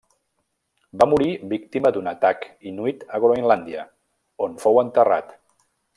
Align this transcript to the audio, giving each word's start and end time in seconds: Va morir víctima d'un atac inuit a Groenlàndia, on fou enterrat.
Va 1.01 1.07
morir 1.09 1.35
víctima 1.51 1.91
d'un 1.97 2.09
atac 2.13 2.49
inuit 2.71 3.05
a 3.19 3.21
Groenlàndia, 3.27 3.87
on 4.47 4.59
fou 4.65 4.81
enterrat. 4.87 5.37